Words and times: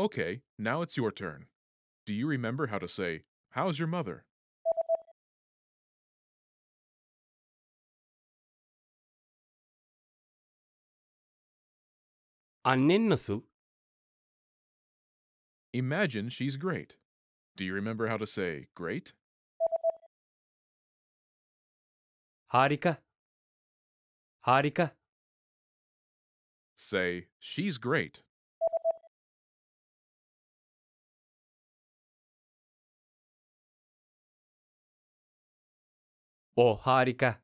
Okay, 0.00 0.40
now 0.58 0.80
it's 0.80 0.96
your 0.96 1.12
turn. 1.12 1.44
Do 2.06 2.14
you 2.14 2.26
remember 2.26 2.68
how 2.68 2.78
to 2.78 2.88
say, 2.88 3.24
How's 3.50 3.78
your 3.78 3.86
mother? 3.86 4.24
Annen 12.64 13.10
nasıl? 13.10 13.42
Imagine 15.74 16.30
she's 16.30 16.56
great. 16.56 16.96
Do 17.58 17.66
you 17.66 17.74
remember 17.74 18.08
how 18.08 18.16
to 18.16 18.26
say, 18.26 18.68
Great? 18.74 19.12
Harika. 22.54 22.96
Harika. 24.46 24.92
Say, 26.74 27.26
She's 27.38 27.76
great. 27.76 28.22
O 36.56 36.76
harika. 36.76 37.38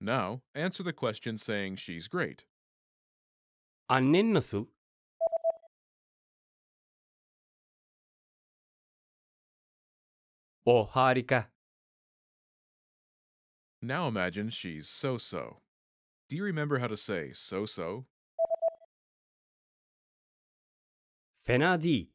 Now, 0.00 0.42
answer 0.54 0.82
the 0.82 0.92
question 0.92 1.38
saying 1.38 1.76
she's 1.76 2.08
great. 2.08 2.44
Annen 3.90 4.32
nasıl? 4.34 4.66
O 10.66 10.84
harika. 10.84 11.46
Now 13.80 14.08
imagine 14.08 14.50
she's 14.50 14.88
so 14.88 15.16
so. 15.18 15.62
Do 16.28 16.36
you 16.36 16.44
remember 16.44 16.78
how 16.78 16.88
to 16.88 16.96
say 16.96 17.32
so 17.32 17.64
so? 17.66 18.06
Fena 21.46 21.82
değil. 21.82 22.10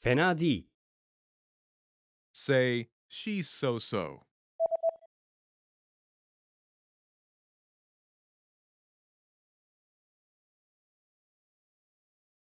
Fena 0.00 0.38
değil. 0.38 0.68
Say, 2.32 2.90
she's 3.08 3.48
so 3.48 3.78
so. 3.78 4.26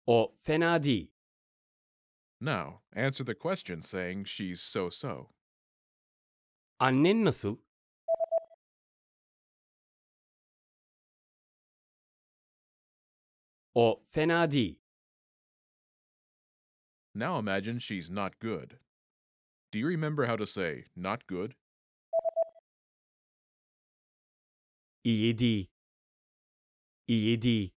O 0.07 0.33
fena 0.39 0.83
değil. 0.83 1.11
Now, 2.41 2.81
answer 2.95 3.23
the 3.25 3.33
question 3.35 3.81
saying 3.81 4.25
she's 4.25 4.61
so 4.61 4.89
so. 4.89 5.29
Annen 6.79 7.25
nasıl? 7.25 7.57
O 13.73 14.03
fena 14.09 14.51
değil. 14.51 14.79
Now 17.15 17.39
imagine 17.39 17.79
she's 17.79 18.09
not 18.09 18.39
good. 18.39 18.79
Do 19.75 19.79
you 19.79 19.87
remember 19.87 20.25
how 20.25 20.37
to 20.37 20.45
say 20.45 20.85
not 20.95 21.27
good? 21.27 21.53
İyi 25.03 25.39
değil. 25.39 25.67
İyi 27.07 27.41
değil. 27.41 27.71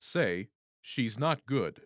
Say, 0.00 0.48
she's 0.82 1.18
not 1.18 1.46
good. 1.46 1.76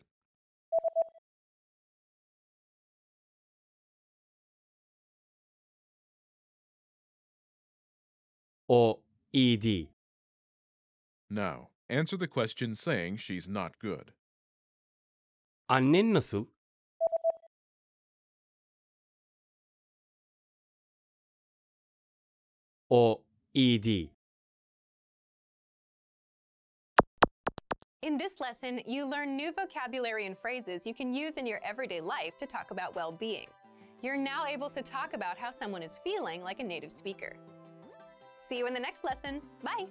O 8.68 9.02
iyi 9.32 9.62
değil. 9.62 9.92
Now, 11.30 11.70
answer 11.88 12.18
the 12.18 12.28
question 12.28 12.74
saying 12.74 13.18
she's 13.20 13.48
not 13.48 13.80
good. 13.80 14.08
Annen 15.68 16.14
nasıl? 16.14 16.59
O 22.90 23.22
iyi 23.54 23.82
değil. 23.82 24.10
In 28.02 28.18
this 28.18 28.40
lesson, 28.40 28.80
you 28.86 29.06
learn 29.06 29.36
new 29.36 29.52
vocabulary 29.52 30.26
and 30.26 30.36
phrases 30.36 30.86
you 30.86 30.94
can 30.94 31.14
use 31.14 31.36
in 31.36 31.46
your 31.46 31.60
everyday 31.62 32.00
life 32.00 32.36
to 32.38 32.46
talk 32.46 32.70
about 32.70 32.94
well 32.96 33.12
being. 33.12 33.46
You're 34.02 34.16
now 34.16 34.46
able 34.46 34.70
to 34.70 34.82
talk 34.82 35.14
about 35.14 35.38
how 35.38 35.50
someone 35.50 35.82
is 35.82 35.96
feeling 36.02 36.42
like 36.42 36.60
a 36.60 36.64
native 36.64 36.90
speaker. 36.90 37.36
See 38.38 38.58
you 38.58 38.66
in 38.66 38.74
the 38.74 38.80
next 38.80 39.04
lesson. 39.04 39.42
Bye! 39.62 39.86